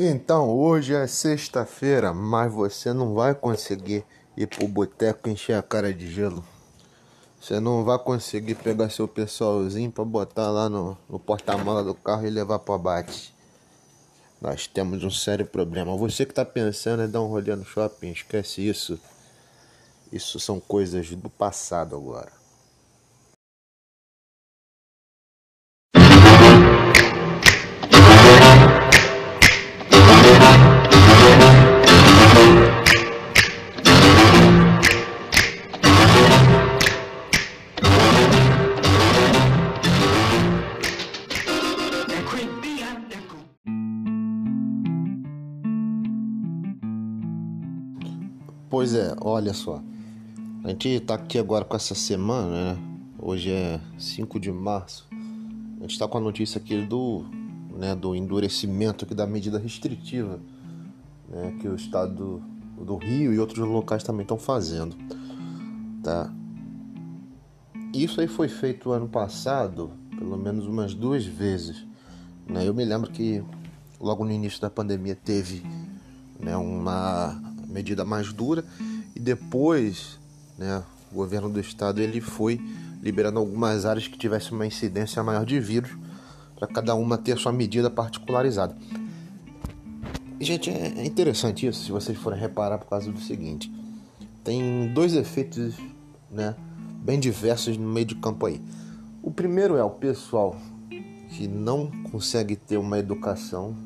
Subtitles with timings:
[0.00, 4.04] Então, hoje é sexta-feira, mas você não vai conseguir
[4.36, 6.44] ir pro boteco encher a cara de gelo.
[7.40, 12.24] Você não vai conseguir pegar seu pessoalzinho pra botar lá no, no porta-mala do carro
[12.24, 13.34] e levar pro abate.
[14.40, 15.96] Nós temos um sério problema.
[15.96, 19.00] Você que tá pensando em dar um rolê no shopping, esquece isso.
[20.12, 22.37] Isso são coisas do passado agora.
[48.70, 49.82] Pois é, olha só.
[50.62, 52.78] A gente tá aqui agora com essa semana, né?
[53.18, 55.08] Hoje é 5 de março.
[55.78, 57.24] A gente tá com a notícia aqui do,
[57.78, 60.38] né, do endurecimento aqui da medida restritiva,
[61.30, 62.42] né, que o estado
[62.76, 64.96] do, do Rio e outros locais também estão fazendo,
[66.02, 66.30] tá?
[67.94, 71.86] Isso aí foi feito ano passado, pelo menos umas duas vezes,
[72.46, 72.68] né?
[72.68, 73.42] Eu me lembro que
[73.98, 75.62] logo no início da pandemia teve,
[76.38, 78.64] né, uma medida mais dura
[79.14, 80.18] e depois,
[80.56, 82.60] né, o governo do estado ele foi
[83.02, 85.90] liberando algumas áreas que tivessem uma incidência maior de vírus
[86.56, 88.76] para cada uma ter sua medida particularizada.
[90.40, 93.72] E, gente, é interessante isso, se vocês forem reparar por causa do seguinte:
[94.44, 95.74] tem dois efeitos,
[96.30, 96.54] né,
[97.04, 98.60] bem diversos no meio de campo aí.
[99.22, 100.56] O primeiro é o pessoal
[101.30, 103.76] que não consegue ter uma educação,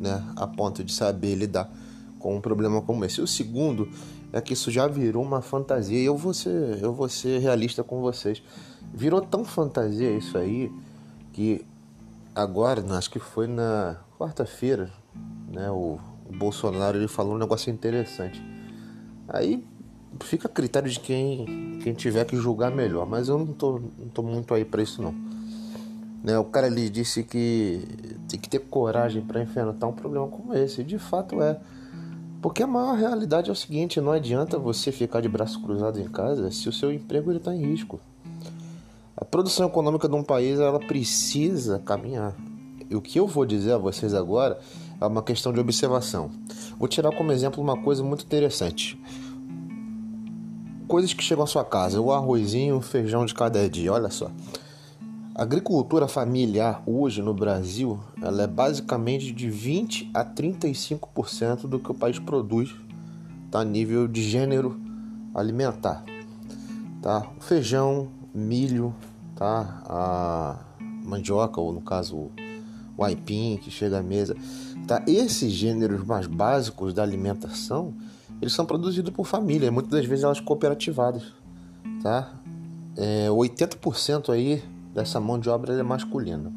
[0.00, 1.70] né, a ponto de saber lidar
[2.18, 3.20] com um problema como esse.
[3.20, 3.88] O segundo
[4.32, 5.98] é que isso já virou uma fantasia.
[5.98, 8.42] E eu vou ser, eu vou ser realista com vocês.
[8.92, 10.70] Virou tão fantasia isso aí
[11.32, 11.64] que
[12.34, 14.90] agora, acho que foi na quarta-feira,
[15.52, 18.42] né, o, o, Bolsonaro ele falou um negócio interessante.
[19.28, 19.66] Aí
[20.20, 24.08] fica a critério de quem, quem tiver que julgar melhor, mas eu não tô, não
[24.08, 25.14] tô muito aí para isso não.
[26.22, 27.84] Né, o cara ali disse que
[28.28, 30.82] tem que ter coragem para enfrentar um problema como esse.
[30.82, 31.58] De fato é.
[32.46, 36.04] Porque a maior realidade é o seguinte, não adianta você ficar de braço cruzado em
[36.04, 37.98] casa se o seu emprego está em risco.
[39.16, 42.36] A produção econômica de um país ela precisa caminhar.
[42.88, 44.60] E o que eu vou dizer a vocês agora
[45.00, 46.30] é uma questão de observação.
[46.78, 48.96] Vou tirar como exemplo uma coisa muito interessante.
[50.86, 54.30] Coisas que chegam à sua casa, o arrozinho, o feijão de cada dia, olha só.
[55.38, 61.90] A agricultura familiar hoje no Brasil, ela é basicamente de 20 a 35% do que
[61.90, 62.74] o país produz,
[63.50, 64.80] tá a nível de gênero
[65.34, 66.02] alimentar.
[67.02, 67.26] Tá?
[67.36, 68.94] O feijão, milho,
[69.34, 69.82] tá?
[69.84, 70.58] A
[71.04, 72.30] mandioca ou no caso
[72.96, 74.34] o aipim que chega à mesa,
[74.88, 75.04] tá?
[75.06, 77.92] Esses gêneros mais básicos da alimentação,
[78.40, 81.24] eles são produzidos por família, muitas das vezes elas cooperativadas,
[82.02, 82.32] tá?
[82.96, 84.64] É, 80% aí
[84.96, 86.50] dessa mão de obra é masculina.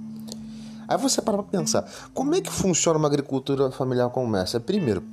[0.88, 4.60] Aí você para para pensar, como é que funciona uma agricultura familiar como essa?
[4.60, 5.04] Primeiro,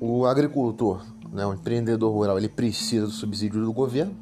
[0.00, 4.14] o agricultor, né, o empreendedor rural, ele precisa do subsídio do governo.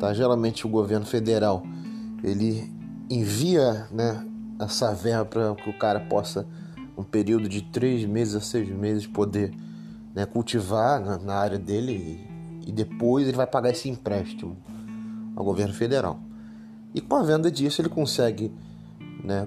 [0.00, 0.12] Tá?
[0.12, 1.62] Geralmente o governo federal
[2.22, 2.70] ele
[3.08, 4.26] envia né,
[4.60, 6.46] essa verba para que o cara possa,
[6.96, 9.54] um período de três meses a seis meses, poder
[10.14, 12.26] né, cultivar na, na, área dele
[12.62, 14.56] e, e depois ele vai pagar esse empréstimo
[15.34, 16.27] ao governo federal.
[16.94, 18.52] E com a venda disso ele consegue
[19.22, 19.46] né,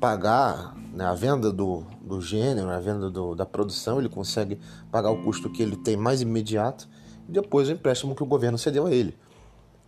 [0.00, 4.58] pagar né, a venda do, do gênero, a venda do, da produção, ele consegue
[4.90, 6.88] pagar o custo que ele tem mais imediato
[7.28, 9.16] e depois o empréstimo que o governo cedeu a ele.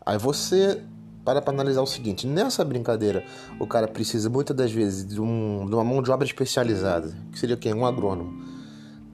[0.04, 0.82] Aí você
[1.26, 3.24] para para analisar o seguinte: nessa brincadeira,
[3.58, 7.38] o cara precisa muitas das vezes de, um, de uma mão de obra especializada, que
[7.38, 7.74] seria quem?
[7.74, 8.44] Um agrônomo,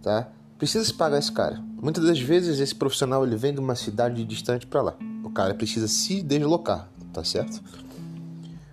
[0.03, 0.29] tá?
[0.59, 1.61] Precisa se pagar esse cara.
[1.81, 4.95] Muitas das vezes esse profissional ele vem de uma cidade distante para lá.
[5.25, 7.63] O cara precisa se deslocar, tá certo?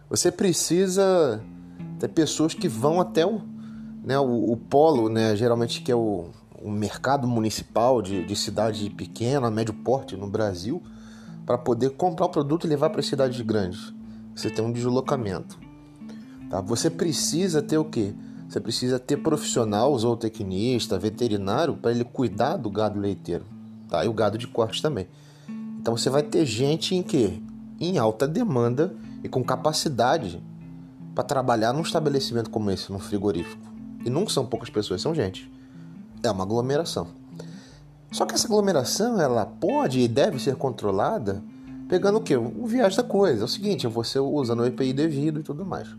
[0.09, 1.41] Você precisa
[2.00, 3.41] ter pessoas que vão até o,
[4.03, 6.30] né, o, o polo, né, geralmente que é o,
[6.62, 10.81] o mercado municipal de, de cidade pequena, médio porte no Brasil
[11.45, 13.94] para poder comprar o produto e levar para cidades grandes.
[14.36, 15.59] Você tem um deslocamento.
[16.50, 16.62] Tá?
[16.62, 18.13] Você precisa ter o quê?
[18.47, 23.45] Você precisa ter profissional, zootecnista, veterinário para ele cuidar do gado leiteiro,
[23.88, 24.03] tá?
[24.03, 25.07] E o gado de corte também.
[25.80, 27.39] Então você vai ter gente em quê?
[27.79, 30.41] Em alta demanda e com capacidade
[31.15, 33.67] para trabalhar num estabelecimento como esse, num frigorífico.
[34.05, 35.51] E não são poucas pessoas, são gente.
[36.23, 37.07] É uma aglomeração.
[38.11, 41.43] Só que essa aglomeração ela pode e deve ser controlada
[41.87, 42.35] pegando o que?
[42.35, 43.41] O viagem da coisa.
[43.41, 45.89] É o seguinte, você usa no EPI devido e tudo mais.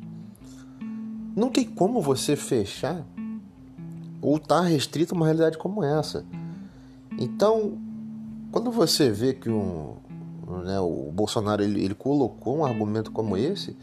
[1.36, 3.04] Não tem como você fechar
[4.22, 6.24] ou está restrito a uma realidade como essa.
[7.18, 7.78] Então,
[8.52, 9.96] quando você vê que um,
[10.58, 13.76] né, o Bolsonaro ele, ele colocou um argumento como esse,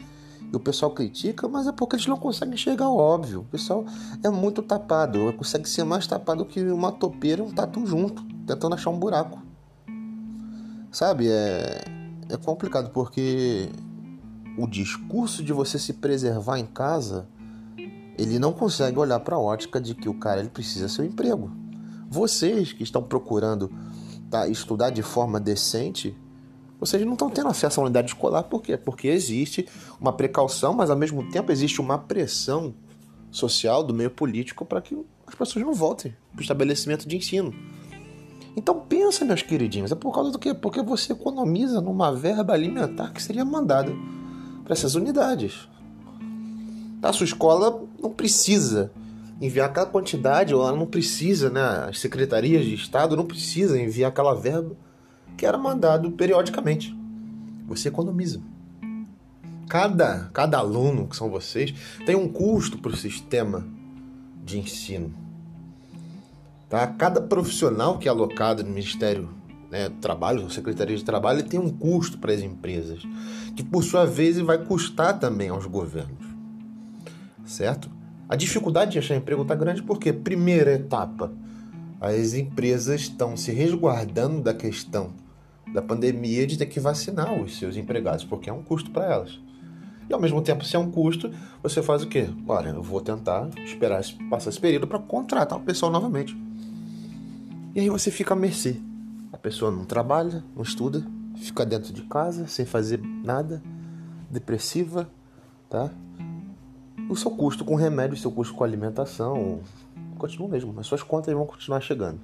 [0.52, 3.40] e o pessoal critica, mas é porque eles não conseguem enxergar o óbvio.
[3.40, 3.84] O pessoal
[4.22, 8.74] é muito tapado, consegue ser mais tapado que uma topeira e um tatu junto, tentando
[8.74, 9.42] achar um buraco.
[10.90, 11.84] Sabe, é,
[12.30, 13.68] é complicado porque
[14.56, 17.28] o discurso de você se preservar em casa,
[18.16, 21.50] ele não consegue olhar para a ótica de que o cara ele precisa seu emprego.
[22.08, 23.70] Vocês que estão procurando
[24.30, 26.16] tá, estudar de forma decente,
[26.78, 28.76] vocês não estão tendo acesso à unidade escolar, por quê?
[28.76, 29.66] Porque existe
[30.00, 32.74] uma precaução, mas ao mesmo tempo existe uma pressão
[33.30, 34.96] social do meio político para que
[35.26, 37.52] as pessoas não voltem para o estabelecimento de ensino.
[38.56, 40.54] Então pensa, meus queridinhos, é por causa do quê?
[40.54, 43.92] Porque você economiza numa verba alimentar que seria mandada
[44.64, 45.68] para essas unidades.
[47.02, 48.90] A sua escola não precisa
[49.40, 51.86] enviar aquela quantidade, ou ela não precisa, né?
[51.88, 54.76] As secretarias de Estado não precisam enviar aquela verba
[55.38, 56.94] que era mandado periodicamente.
[57.68, 58.40] Você economiza.
[59.68, 61.72] Cada, cada aluno, que são vocês,
[62.04, 63.64] tem um custo para o sistema
[64.44, 65.14] de ensino.
[66.68, 66.86] Tá?
[66.88, 69.28] Cada profissional que é alocado no Ministério
[69.70, 73.02] né, do Trabalho, ou Secretaria de Trabalho, tem um custo para as empresas,
[73.54, 76.26] que por sua vez vai custar também aos governos.
[77.46, 77.88] Certo?
[78.28, 81.32] A dificuldade de achar emprego está grande porque, primeira etapa,
[82.00, 85.12] as empresas estão se resguardando da questão
[85.72, 89.40] da pandemia de ter que vacinar os seus empregados, porque é um custo para elas.
[90.08, 91.30] E ao mesmo tempo, se é um custo,
[91.62, 92.28] você faz o quê?
[92.46, 96.36] Olha, eu vou tentar esperar passar esse período para contratar o pessoal novamente.
[97.74, 98.80] E aí você fica à mercê.
[99.32, 101.06] A pessoa não trabalha, não estuda,
[101.36, 103.62] fica dentro de casa sem fazer nada,
[104.30, 105.08] depressiva,
[105.68, 105.90] tá?
[107.10, 109.60] O seu custo com remédio, o seu custo com alimentação
[110.18, 112.18] continua mesmo, as suas contas vão continuar chegando.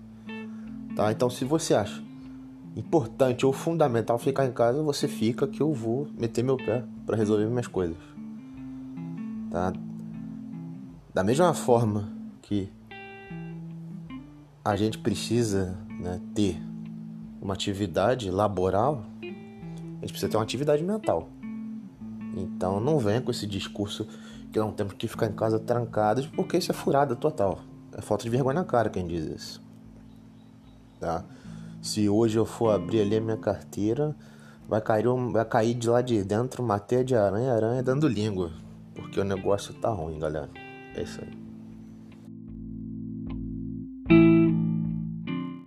[0.97, 1.11] Tá?
[1.13, 2.03] Então, se você acha
[2.77, 7.17] importante ou fundamental ficar em casa, você fica que eu vou meter meu pé para
[7.17, 7.97] resolver minhas coisas.
[9.51, 9.73] Tá?
[11.13, 12.09] Da mesma forma
[12.43, 12.69] que
[14.65, 16.61] a gente precisa né, ter
[17.41, 19.27] uma atividade laboral, a
[20.01, 21.29] gente precisa ter uma atividade mental.
[22.37, 24.09] Então não venha com esse discurso
[24.51, 27.61] que não temos que ficar em casa trancados, porque isso é furada total.
[27.93, 29.63] É falta de vergonha na cara quem diz isso.
[30.99, 31.25] Tá?
[31.85, 34.17] Se hoje eu for abrir ali a minha carteira,
[34.67, 38.51] vai cair, vai cair de lá de dentro uma teia de aranha, aranha dando língua.
[38.95, 40.49] Porque o negócio tá ruim, galera.
[40.97, 41.44] É isso aí.